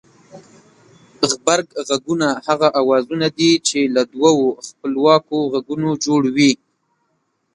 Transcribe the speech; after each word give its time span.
غبرگ 1.29 1.67
غږونه 1.87 2.27
هغه 2.47 2.67
اوازونه 2.81 3.27
دي 3.37 3.51
چې 3.67 3.79
له 3.95 4.01
دوو 4.13 4.33
خپلواکو 4.67 5.37
غږونو 5.53 5.89
جوړ 6.05 6.21
وي 6.35 6.51